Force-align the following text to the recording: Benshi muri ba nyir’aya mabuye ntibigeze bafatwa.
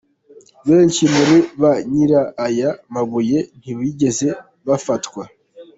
Benshi 0.69 1.03
muri 1.15 1.37
ba 1.61 1.71
nyir’aya 1.91 2.69
mabuye 2.93 3.39
ntibigeze 3.59 4.27
bafatwa. 4.67 5.23